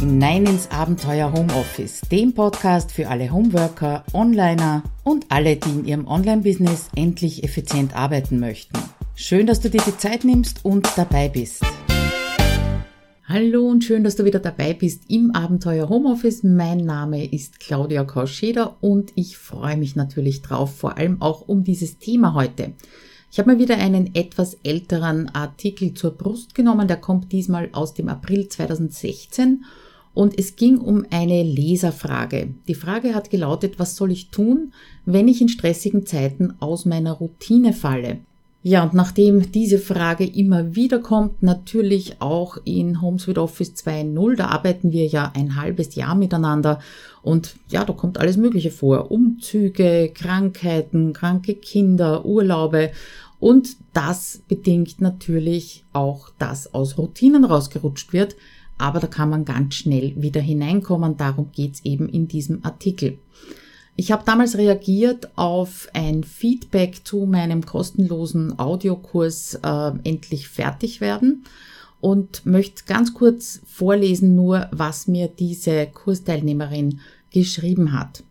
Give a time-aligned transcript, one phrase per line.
[0.00, 6.06] hinein ins Abenteuer Homeoffice, dem Podcast für alle Homeworker, Onliner und alle, die in ihrem
[6.06, 8.78] Online-Business endlich effizient arbeiten möchten.
[9.14, 11.62] Schön, dass du dir die Zeit nimmst und dabei bist.
[13.28, 16.44] Hallo und schön, dass du wieder dabei bist im Abenteuer Homeoffice.
[16.44, 21.62] Mein Name ist Claudia Kauscheder und ich freue mich natürlich drauf, vor allem auch um
[21.62, 22.72] dieses Thema heute.
[23.30, 27.92] Ich habe mir wieder einen etwas älteren Artikel zur Brust genommen, der kommt diesmal aus
[27.92, 29.62] dem April 2016
[30.14, 32.48] und es ging um eine Leserfrage.
[32.68, 34.72] Die Frage hat gelautet, was soll ich tun,
[35.06, 38.18] wenn ich in stressigen Zeiten aus meiner Routine falle?
[38.62, 44.48] Ja, und nachdem diese Frage immer wieder kommt, natürlich auch in HomeSuite Office 2.0, da
[44.48, 46.78] arbeiten wir ja ein halbes Jahr miteinander
[47.22, 49.10] und ja, da kommt alles Mögliche vor.
[49.10, 52.90] Umzüge, Krankheiten, kranke Kinder, Urlaube
[53.38, 58.36] und das bedingt natürlich auch, dass aus Routinen rausgerutscht wird,
[58.80, 63.18] aber da kann man ganz schnell wieder hineinkommen, darum geht's eben in diesem Artikel.
[63.96, 71.44] Ich habe damals reagiert auf ein Feedback zu meinem kostenlosen Audiokurs äh, Endlich fertig werden
[72.00, 78.24] und möchte ganz kurz vorlesen nur, was mir diese Kursteilnehmerin geschrieben hat.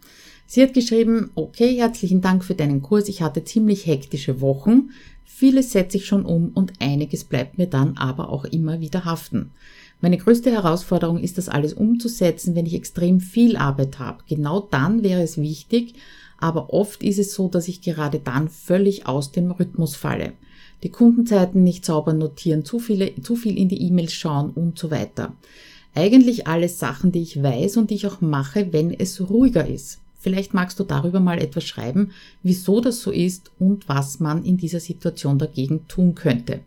[0.47, 3.07] Sie hat geschrieben, okay, herzlichen Dank für deinen Kurs.
[3.07, 4.89] Ich hatte ziemlich hektische Wochen.
[5.23, 9.51] Vieles setze ich schon um und einiges bleibt mir dann aber auch immer wieder haften.
[10.01, 14.23] Meine größte Herausforderung ist, das alles umzusetzen, wenn ich extrem viel Arbeit habe.
[14.27, 15.95] Genau dann wäre es wichtig,
[16.37, 20.33] aber oft ist es so, dass ich gerade dann völlig aus dem Rhythmus falle.
[20.83, 24.89] Die Kundenzeiten nicht sauber notieren, zu, viele, zu viel in die E-Mails schauen und so
[24.89, 25.33] weiter.
[25.93, 29.99] Eigentlich alles Sachen, die ich weiß und die ich auch mache, wenn es ruhiger ist.
[30.17, 32.11] Vielleicht magst du darüber mal etwas schreiben,
[32.43, 36.61] wieso das so ist und was man in dieser Situation dagegen tun könnte.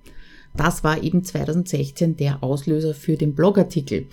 [0.56, 4.06] Das war eben 2016 der Auslöser für den Blogartikel.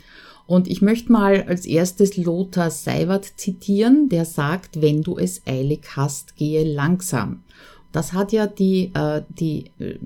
[0.48, 5.82] Und ich möchte mal als erstes Lothar Seiwert zitieren, der sagt, wenn du es eilig
[5.96, 7.44] hast, gehe langsam.
[7.92, 10.00] Das hat ja die, äh, die äh,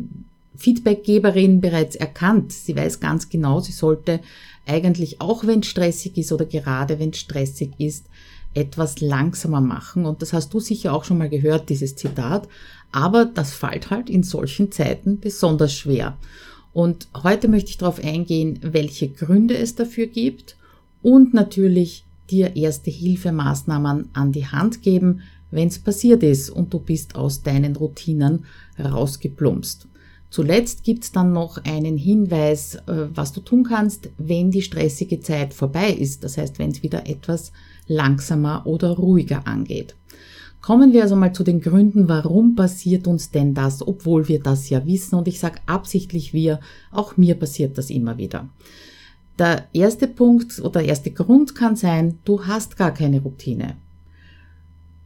[0.57, 2.51] Feedbackgeberin bereits erkannt.
[2.51, 4.19] Sie weiß ganz genau, sie sollte
[4.65, 8.05] eigentlich auch wenn es stressig ist oder gerade wenn es stressig ist,
[8.53, 10.05] etwas langsamer machen.
[10.05, 12.47] Und das hast du sicher auch schon mal gehört, dieses Zitat.
[12.93, 16.17] Aber das fällt halt in solchen Zeiten besonders schwer.
[16.71, 20.55] Und heute möchte ich darauf eingehen, welche Gründe es dafür gibt
[21.01, 25.21] und natürlich dir erste Hilfemaßnahmen an die Hand geben,
[25.51, 28.45] wenn es passiert ist und du bist aus deinen Routinen
[28.79, 29.87] rausgeplumpst.
[30.29, 35.53] Zuletzt gibt's dann noch einen Hinweis, äh, was du tun kannst, wenn die stressige Zeit
[35.53, 36.23] vorbei ist.
[36.23, 37.51] Das heißt, wenn es wieder etwas
[37.87, 39.95] langsamer oder ruhiger angeht.
[40.63, 44.69] Kommen wir also mal zu den Gründen, warum passiert uns denn das, obwohl wir das
[44.69, 45.15] ja wissen.
[45.15, 48.47] Und ich sage absichtlich wir, auch mir passiert das immer wieder.
[49.37, 53.75] Der erste Punkt oder der erste Grund kann sein, du hast gar keine Routine.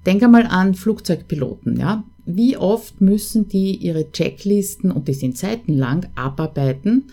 [0.06, 2.04] Denk einmal an Flugzeugpiloten, ja.
[2.28, 7.06] Wie oft müssen die ihre Checklisten, und die sind seitenlang, abarbeiten,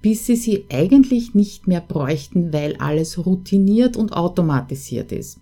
[0.00, 5.40] bis sie sie eigentlich nicht mehr bräuchten, weil alles routiniert und automatisiert ist.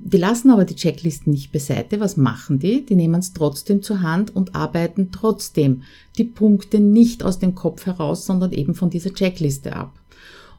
[0.00, 2.00] Die lassen aber die Checklisten nicht beiseite.
[2.00, 2.86] Was machen die?
[2.86, 5.82] Die nehmen es trotzdem zur Hand und arbeiten trotzdem
[6.16, 9.98] die Punkte nicht aus dem Kopf heraus, sondern eben von dieser Checkliste ab.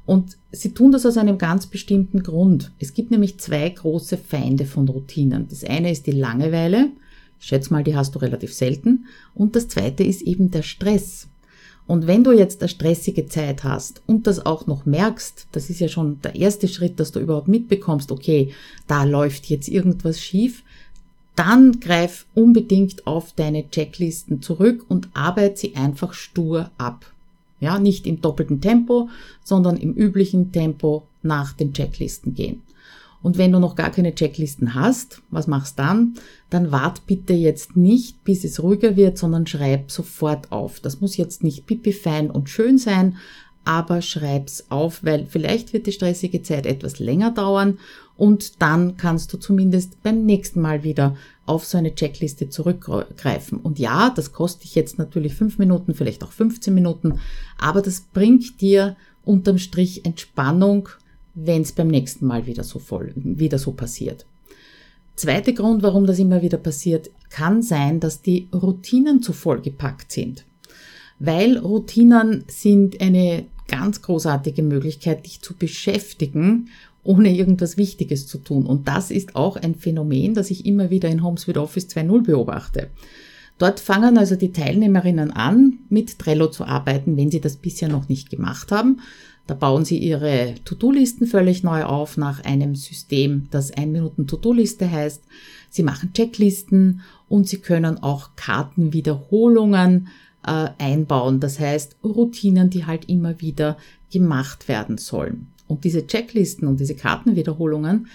[0.06, 2.72] Und sie tun das aus einem ganz bestimmten Grund.
[2.80, 5.48] Es gibt nämlich zwei große Feinde von Routinen.
[5.50, 6.90] Das eine ist die Langeweile.
[7.40, 9.06] Ich schätze mal, die hast du relativ selten.
[9.34, 11.28] Und das zweite ist eben der Stress.
[11.90, 15.80] Und wenn du jetzt eine stressige Zeit hast und das auch noch merkst, das ist
[15.80, 18.54] ja schon der erste Schritt, dass du überhaupt mitbekommst, okay,
[18.86, 20.62] da läuft jetzt irgendwas schief,
[21.36, 27.12] dann greif unbedingt auf deine Checklisten zurück und arbeite sie einfach stur ab.
[27.60, 29.10] Ja, nicht im doppelten Tempo,
[29.44, 32.62] sondern im üblichen Tempo nach den Checklisten gehen.
[33.22, 36.16] Und wenn du noch gar keine Checklisten hast, was machst dann?
[36.50, 40.80] Dann wart bitte jetzt nicht, bis es ruhiger wird, sondern schreib sofort auf.
[40.80, 43.18] Das muss jetzt nicht pipi fein und schön sein,
[43.66, 47.78] aber schreib's auf, weil vielleicht wird die stressige Zeit etwas länger dauern
[48.16, 51.16] und dann kannst du zumindest beim nächsten Mal wieder
[51.46, 53.60] auf so eine Checkliste zurückgreifen.
[53.60, 57.20] Und ja, das kostet dich jetzt natürlich fünf Minuten, vielleicht auch 15 Minuten,
[57.58, 60.90] aber das bringt dir unterm Strich Entspannung,
[61.36, 64.26] wenn es beim nächsten Mal wieder so voll, wieder so passiert.
[65.16, 70.12] Zweiter Grund, warum das immer wieder passiert, kann sein, dass die Routinen zu voll gepackt
[70.12, 70.46] sind.
[71.20, 76.70] Weil Routinen sind eine ganz großartige Möglichkeit, dich zu beschäftigen,
[77.04, 78.66] ohne irgendwas Wichtiges zu tun.
[78.66, 82.90] Und das ist auch ein Phänomen, das ich immer wieder in HomeSuite Office 2.0 beobachte.
[83.58, 88.08] Dort fangen also die Teilnehmerinnen an, mit Trello zu arbeiten, wenn sie das bisher noch
[88.08, 89.02] nicht gemacht haben.
[89.50, 94.92] Da bauen Sie Ihre To-Do-Listen völlig neu auf nach einem System, das 1 Minuten To-Do-Liste
[94.92, 95.24] heißt.
[95.72, 100.10] Sie machen Checklisten und Sie können auch Kartenwiederholungen
[100.46, 101.40] äh, einbauen.
[101.40, 103.78] Das heißt Routinen, die halt immer wieder
[104.12, 105.48] gemacht werden sollen.
[105.68, 108.06] Und diese Checklisten und diese Kartenwiederholungen,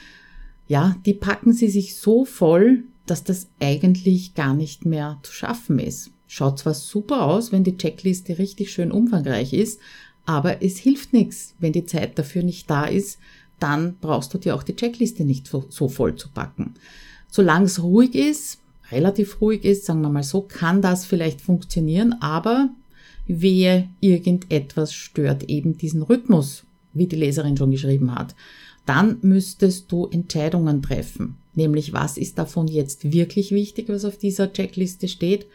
[0.69, 5.81] ja, die packen Sie sich so voll, dass das eigentlich gar nicht mehr zu schaffen
[5.81, 6.13] ist.
[6.29, 9.81] Schaut zwar super aus, wenn die Checkliste richtig schön umfangreich ist,
[10.27, 13.19] aber es hilft nichts, wenn die Zeit dafür nicht da ist,
[13.61, 16.75] dann brauchst du dir auch die Checkliste nicht so voll zu packen.
[17.31, 18.59] Solange es ruhig ist,
[18.91, 22.71] relativ ruhig ist, sagen wir mal so, kann das vielleicht funktionieren, aber
[23.27, 28.35] wehe, irgendetwas stört eben diesen Rhythmus, wie die Leserin schon geschrieben hat.
[28.87, 34.53] Dann müsstest du Entscheidungen treffen, nämlich was ist davon jetzt wirklich wichtig, was auf dieser
[34.53, 35.47] Checkliste steht,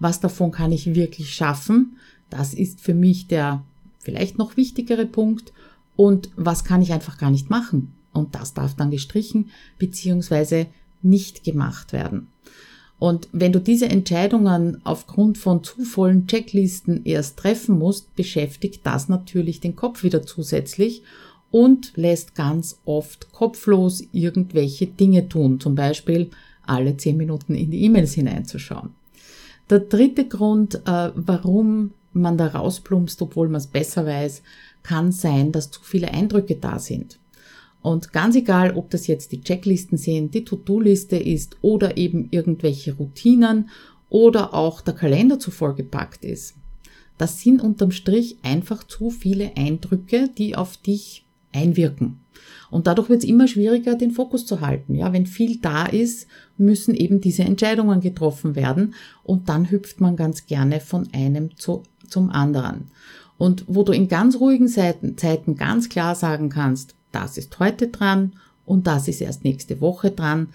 [0.00, 1.96] was davon kann ich wirklich schaffen,
[2.28, 3.62] das ist für mich der
[4.02, 5.52] vielleicht noch wichtigere Punkt
[5.96, 7.94] und was kann ich einfach gar nicht machen.
[8.12, 10.66] Und das darf dann gestrichen bzw.
[11.00, 12.28] nicht gemacht werden.
[12.98, 19.08] Und wenn du diese Entscheidungen aufgrund von zu vollen Checklisten erst treffen musst, beschäftigt das
[19.08, 21.02] natürlich den Kopf wieder zusätzlich
[21.50, 26.30] und lässt ganz oft kopflos irgendwelche Dinge tun, zum Beispiel
[26.64, 28.90] alle zehn Minuten in die E-Mails hineinzuschauen.
[29.68, 34.42] Der dritte Grund, äh, warum man da rausplumpst, obwohl man es besser weiß,
[34.82, 37.18] kann sein, dass zu viele Eindrücke da sind.
[37.82, 42.94] Und ganz egal, ob das jetzt die Checklisten sind, die To-Do-Liste ist oder eben irgendwelche
[42.94, 43.70] Routinen
[44.08, 46.54] oder auch der Kalender zu vollgepackt ist.
[47.18, 52.20] Das sind unterm Strich einfach zu viele Eindrücke, die auf dich einwirken.
[52.70, 54.94] Und dadurch wird es immer schwieriger, den Fokus zu halten.
[54.94, 56.26] Ja, wenn viel da ist,
[56.56, 58.94] müssen eben diese Entscheidungen getroffen werden
[59.24, 61.82] und dann hüpft man ganz gerne von einem zu
[62.12, 62.90] zum anderen.
[63.38, 67.88] Und wo du in ganz ruhigen Zeiten, Zeiten ganz klar sagen kannst, das ist heute
[67.88, 70.48] dran und das ist erst nächste Woche dran.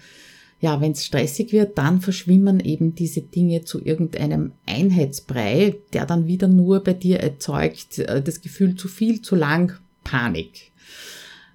[0.60, 6.26] Ja, wenn es stressig wird, dann verschwimmen eben diese Dinge zu irgendeinem Einheitsbrei, der dann
[6.26, 10.72] wieder nur bei dir erzeugt äh, das Gefühl zu viel, zu lang, Panik.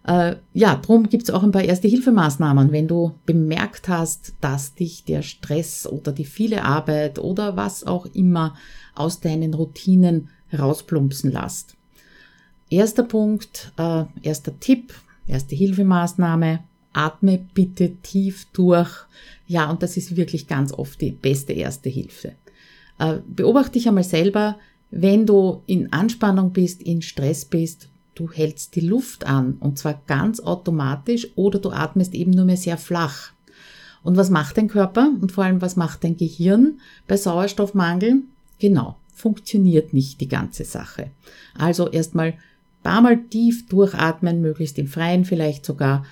[0.06, 5.22] Äh, ja, drum gibt's auch ein paar Erste-Hilfemaßnahmen, wenn du bemerkt hast, dass dich der
[5.22, 8.56] Stress oder die viele Arbeit oder was auch immer
[8.96, 11.76] aus deinen Routinen rausplumpsen lässt.
[12.70, 14.94] Erster Punkt, äh, erster Tipp,
[15.28, 16.60] erste Hilfemaßnahme,
[16.94, 18.90] atme bitte tief durch.
[19.48, 22.34] Ja, und das ist wirklich ganz oft die beste erste Hilfe.
[23.00, 24.58] Äh, beobachte dich einmal selber,
[24.92, 30.02] wenn du in Anspannung bist, in Stress bist, du hältst die Luft an und zwar
[30.06, 33.32] ganz automatisch oder du atmest eben nur mehr sehr flach.
[34.04, 38.22] Und was macht dein Körper und vor allem was macht dein Gehirn bei Sauerstoffmangel?
[38.64, 41.12] Genau, funktioniert nicht die ganze Sache.
[41.54, 42.36] Also erstmal
[42.82, 46.06] paar Mal tief durchatmen, möglichst im Freien vielleicht sogar,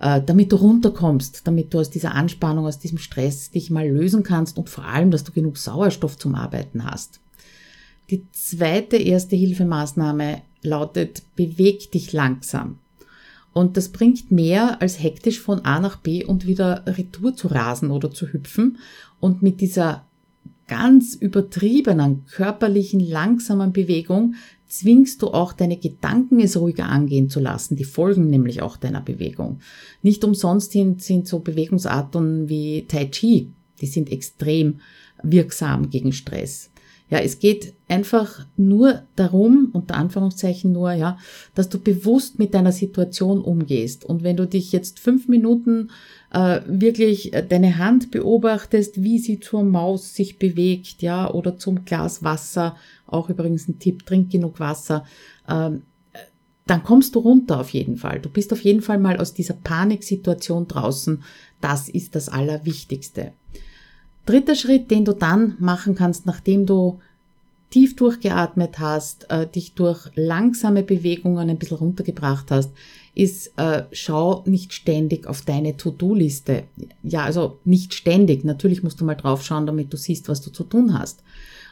[0.00, 4.22] äh, damit du runterkommst, damit du aus dieser Anspannung, aus diesem Stress dich mal lösen
[4.22, 7.18] kannst und vor allem, dass du genug Sauerstoff zum Arbeiten hast.
[8.10, 12.78] Die zweite erste Hilfemaßnahme lautet, beweg dich langsam.
[13.52, 17.90] Und das bringt mehr als hektisch von A nach B und wieder retour zu rasen
[17.90, 18.78] oder zu hüpfen.
[19.18, 20.04] Und mit dieser
[20.68, 24.34] ganz übertriebenen körperlichen langsamen Bewegung
[24.68, 27.74] zwingst du auch deine Gedanken es ruhiger angehen zu lassen.
[27.74, 29.60] Die folgen nämlich auch deiner Bewegung.
[30.02, 33.50] Nicht umsonst sind, sind so Bewegungsarten wie Tai Chi,
[33.80, 34.80] die sind extrem
[35.22, 36.70] wirksam gegen Stress.
[37.10, 41.16] Ja, es geht einfach nur darum, unter Anführungszeichen nur, ja,
[41.54, 44.04] dass du bewusst mit deiner Situation umgehst.
[44.04, 45.90] Und wenn du dich jetzt fünf Minuten
[46.30, 52.22] äh, wirklich deine Hand beobachtest, wie sie zur Maus sich bewegt, ja, oder zum Glas
[52.22, 55.04] Wasser, auch übrigens ein Tipp, trink genug Wasser,
[55.48, 55.82] ähm,
[56.66, 58.20] dann kommst du runter auf jeden Fall.
[58.20, 61.22] Du bist auf jeden Fall mal aus dieser Paniksituation draußen.
[61.62, 63.32] Das ist das Allerwichtigste.
[64.28, 67.00] Dritter Schritt, den du dann machen kannst, nachdem du
[67.70, 72.70] tief durchgeatmet hast, äh, dich durch langsame Bewegungen ein bisschen runtergebracht hast,
[73.14, 76.64] ist, äh, schau nicht ständig auf deine To-Do-Liste.
[77.02, 78.44] Ja, also nicht ständig.
[78.44, 81.22] Natürlich musst du mal drauf schauen, damit du siehst, was du zu tun hast.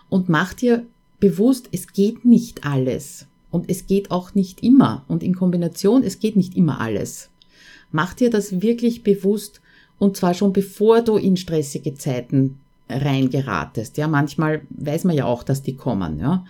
[0.08, 0.86] Und mach dir
[1.20, 3.26] bewusst, es geht nicht alles.
[3.50, 5.04] Und es geht auch nicht immer.
[5.08, 7.28] Und in Kombination, es geht nicht immer alles.
[7.92, 9.60] Mach dir das wirklich bewusst
[9.98, 13.96] und zwar schon bevor du in stressige Zeiten reingeratest.
[13.96, 16.20] Ja, manchmal weiß man ja auch, dass die kommen.
[16.20, 16.44] Ja.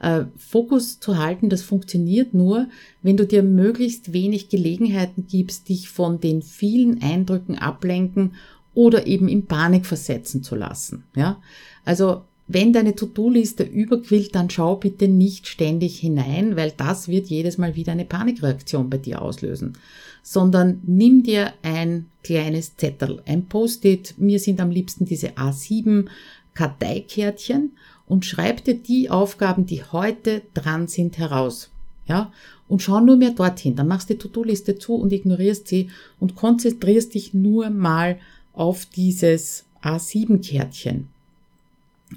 [0.00, 2.68] Äh, Fokus zu halten, das funktioniert nur,
[3.02, 8.34] wenn du dir möglichst wenig Gelegenheiten gibst, dich von den vielen Eindrücken ablenken
[8.74, 11.04] oder eben in Panik versetzen zu lassen.
[11.14, 11.40] Ja,
[11.84, 17.56] also Wenn deine To-Do-Liste überquillt, dann schau bitte nicht ständig hinein, weil das wird jedes
[17.56, 19.78] Mal wieder eine Panikreaktion bei dir auslösen.
[20.22, 24.16] Sondern nimm dir ein kleines Zettel, ein Post-it.
[24.18, 26.08] Mir sind am liebsten diese A7
[26.52, 27.72] Karteikärtchen
[28.06, 31.70] und schreib dir die Aufgaben, die heute dran sind, heraus.
[32.06, 32.32] Ja,
[32.68, 33.76] und schau nur mehr dorthin.
[33.76, 35.88] Dann machst du die To-Do-Liste zu und ignorierst sie
[36.20, 38.18] und konzentrierst dich nur mal
[38.52, 41.08] auf dieses A7-Kärtchen.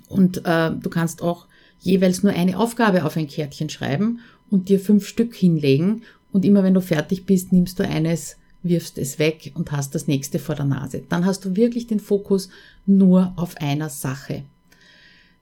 [0.10, 1.48] Und äh, du kannst auch
[1.80, 6.04] jeweils nur eine Aufgabe auf ein Kärtchen schreiben und dir fünf Stück hinlegen.
[6.32, 10.08] Und immer wenn du fertig bist, nimmst du eines, wirfst es weg und hast das
[10.08, 11.04] nächste vor der Nase.
[11.08, 12.50] Dann hast du wirklich den Fokus
[12.86, 14.44] nur auf einer Sache.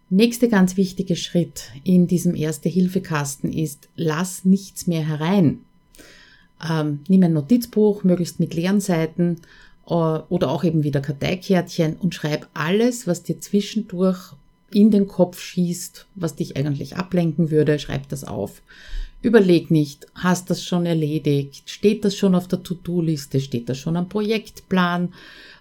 [0.09, 5.61] Nächster ganz wichtiger Schritt in diesem Erste-Hilfe-Kasten ist, lass nichts mehr herein.
[6.69, 9.37] Ähm, nimm ein Notizbuch, möglichst mit leeren Seiten
[9.87, 14.33] äh, oder auch eben wieder Karteikärtchen und schreib alles, was dir zwischendurch
[14.75, 18.61] in den Kopf schießt, was dich eigentlich ablenken würde, schreib das auf.
[19.21, 21.69] Überleg nicht, hast das schon erledigt?
[21.69, 23.39] Steht das schon auf der To-Do-Liste?
[23.39, 25.13] Steht das schon am Projektplan?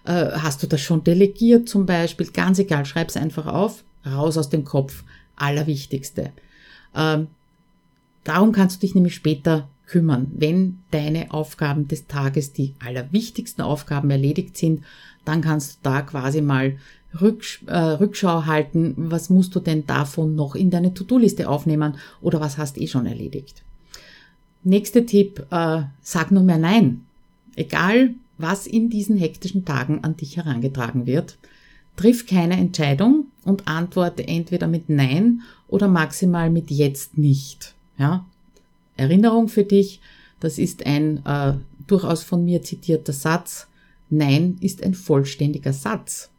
[0.03, 2.27] Äh, hast du das schon delegiert zum Beispiel?
[2.27, 5.03] Ganz egal, schreib es einfach auf, raus aus dem Kopf.
[5.37, 6.31] Allerwichtigste.
[6.93, 7.27] Ähm,
[8.25, 10.27] darum kannst du dich nämlich später kümmern.
[10.33, 14.83] Wenn deine Aufgaben des Tages die allerwichtigsten Aufgaben erledigt sind,
[15.25, 16.77] dann kannst du da quasi mal
[17.19, 22.39] Rücksch äh, Rückschau halten, was musst du denn davon noch in deine To-Do-Liste aufnehmen oder
[22.39, 23.63] was hast eh schon erledigt.
[24.63, 27.01] Nächster Tipp, äh, sag nur mehr Nein.
[27.55, 31.37] Egal, was in diesen hektischen Tagen an dich herangetragen wird,
[31.95, 37.75] triff keine Entscheidung und antworte entweder mit Nein oder maximal mit Jetzt nicht.
[37.97, 38.25] Ja?
[38.95, 39.99] Erinnerung für dich,
[40.39, 41.53] das ist ein äh,
[41.87, 43.67] durchaus von mir zitierter Satz.
[44.09, 46.29] Nein ist ein vollständiger Satz.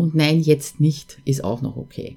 [0.00, 2.16] Und nein, jetzt nicht ist auch noch okay.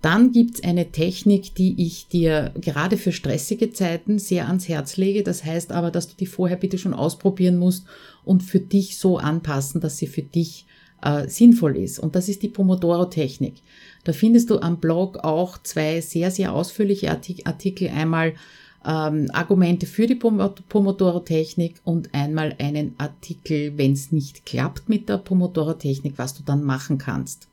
[0.00, 5.22] Dann gibt's eine Technik, die ich dir gerade für stressige Zeiten sehr ans Herz lege.
[5.22, 7.84] Das heißt aber, dass du die vorher bitte schon ausprobieren musst
[8.24, 10.64] und für dich so anpassen, dass sie für dich
[11.02, 11.98] äh, sinnvoll ist.
[11.98, 13.56] Und das ist die Pomodoro-Technik.
[14.04, 17.90] Da findest du am Blog auch zwei sehr, sehr ausführliche Artikel.
[17.90, 18.32] Einmal
[18.84, 25.18] ähm, Argumente für die Pomodoro-Technik und einmal einen Artikel, wenn es nicht klappt mit der
[25.18, 27.48] Pomodoro-Technik, was du dann machen kannst.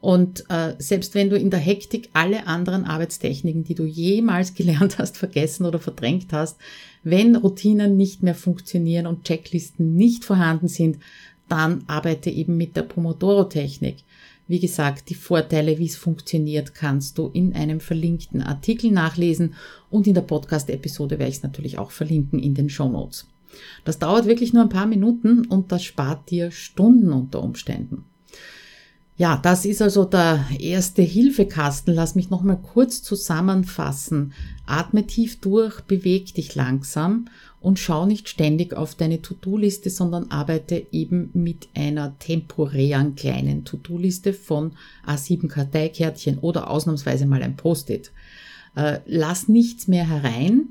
[0.00, 4.98] Und äh, selbst wenn du in der Hektik alle anderen Arbeitstechniken, die du jemals gelernt
[4.98, 6.58] hast, vergessen oder verdrängt hast,
[7.02, 10.98] wenn Routinen nicht mehr funktionieren und Checklisten nicht vorhanden sind,
[11.48, 14.04] dann arbeite eben mit der Pomodoro-Technik.
[14.48, 19.54] Wie gesagt, die Vorteile, wie es funktioniert, kannst du in einem verlinkten Artikel nachlesen
[19.90, 23.26] und in der Podcast-Episode werde ich es natürlich auch verlinken in den Show Notes.
[23.84, 28.06] Das dauert wirklich nur ein paar Minuten und das spart dir Stunden unter Umständen.
[29.18, 31.92] Ja, das ist also der erste Hilfekasten.
[31.92, 34.32] Lass mich nochmal kurz zusammenfassen.
[34.64, 37.24] Atme tief durch, beweg dich langsam
[37.60, 44.32] und schau nicht ständig auf deine To-Do-Liste, sondern arbeite eben mit einer temporären kleinen To-Do-Liste
[44.32, 48.12] von A7 Karteikärtchen oder ausnahmsweise mal ein Post-it.
[48.76, 50.68] Äh, lass nichts mehr herein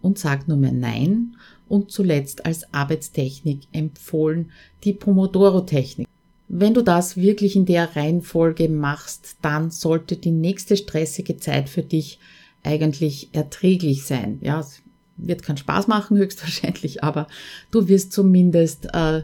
[0.00, 1.36] und sag nur mehr Nein.
[1.68, 4.52] Und zuletzt als Arbeitstechnik empfohlen
[4.84, 6.08] die Pomodoro-Technik.
[6.56, 11.82] Wenn du das wirklich in der Reihenfolge machst, dann sollte die nächste stressige Zeit für
[11.82, 12.20] dich
[12.62, 14.38] eigentlich erträglich sein.
[14.40, 14.80] Ja, es
[15.16, 17.26] wird keinen Spaß machen höchstwahrscheinlich, aber
[17.72, 19.22] du wirst zumindest äh,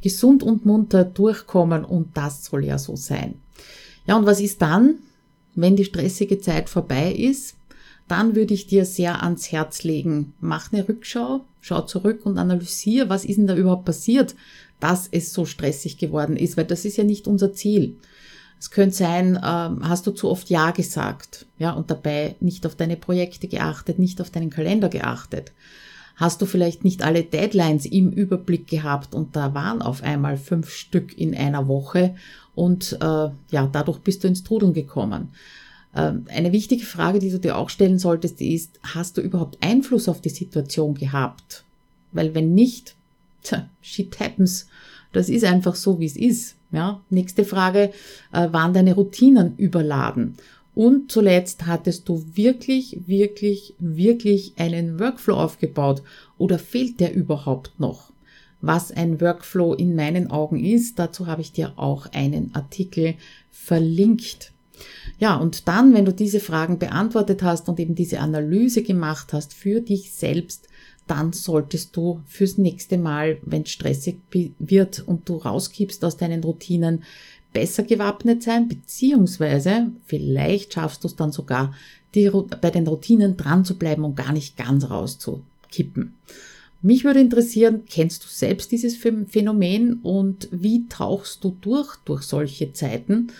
[0.00, 3.34] gesund und munter durchkommen und das soll ja so sein.
[4.06, 5.00] Ja, und was ist dann,
[5.54, 7.56] wenn die stressige Zeit vorbei ist?
[8.08, 13.10] Dann würde ich dir sehr ans Herz legen, mach eine Rückschau, schau zurück und analysiere,
[13.10, 14.34] was ist denn da überhaupt passiert?
[14.80, 17.96] Dass es so stressig geworden ist, weil das ist ja nicht unser Ziel.
[18.58, 22.74] Es könnte sein, ähm, hast du zu oft Ja gesagt, ja, und dabei nicht auf
[22.74, 25.52] deine Projekte geachtet, nicht auf deinen Kalender geachtet.
[26.16, 30.70] Hast du vielleicht nicht alle Deadlines im Überblick gehabt und da waren auf einmal fünf
[30.70, 32.14] Stück in einer Woche
[32.54, 33.04] und äh,
[33.50, 35.30] ja, dadurch bist du ins Trudeln gekommen.
[35.96, 40.08] Ähm, eine wichtige Frage, die du dir auch stellen solltest, ist, hast du überhaupt Einfluss
[40.08, 41.64] auf die Situation gehabt?
[42.12, 42.96] Weil wenn nicht,
[43.42, 44.68] tja, shit happens.
[45.12, 46.56] Das ist einfach so, wie es ist.
[46.72, 47.00] Ja.
[47.10, 47.92] Nächste Frage,
[48.32, 50.36] äh, waren deine Routinen überladen?
[50.74, 56.02] Und zuletzt hattest du wirklich, wirklich, wirklich einen Workflow aufgebaut
[56.38, 58.12] oder fehlt der überhaupt noch?
[58.60, 63.14] Was ein Workflow in meinen Augen ist, dazu habe ich dir auch einen Artikel
[63.50, 64.52] verlinkt.
[65.18, 69.52] Ja, und dann, wenn du diese Fragen beantwortet hast und eben diese Analyse gemacht hast
[69.52, 70.68] für dich selbst,
[71.10, 74.18] dann solltest du fürs nächste Mal, wenn es stressig
[74.58, 77.02] wird und du rauskippst aus deinen Routinen,
[77.52, 81.74] besser gewappnet sein, beziehungsweise vielleicht schaffst du es dann sogar,
[82.14, 86.14] die, bei den Routinen dran zu bleiben und gar nicht ganz rauszukippen.
[86.82, 92.72] Mich würde interessieren, kennst du selbst dieses Phänomen und wie tauchst du durch durch solche
[92.72, 93.32] Zeiten?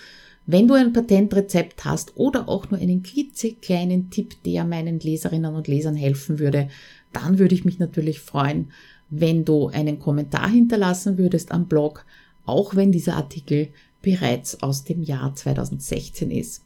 [0.47, 5.69] Wenn du ein Patentrezept hast oder auch nur einen klitzekleinen Tipp, der meinen Leserinnen und
[5.69, 6.69] Lesern helfen würde,
[7.13, 8.71] dann würde ich mich natürlich freuen,
[9.11, 12.05] wenn du einen Kommentar hinterlassen würdest am Blog,
[12.47, 13.69] auch wenn dieser Artikel
[14.03, 16.65] bereits aus dem Jahr 2016 ist.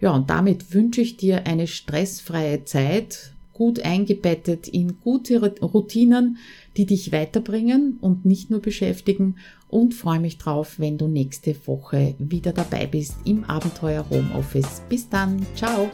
[0.00, 6.36] Ja, und damit wünsche ich dir eine stressfreie Zeit, gut eingebettet in gute Routinen,
[6.76, 9.36] die dich weiterbringen und nicht nur beschäftigen
[9.68, 14.82] und freue mich drauf, wenn du nächste Woche wieder dabei bist im Abenteuer Homeoffice.
[14.90, 15.90] Bis dann, ciao!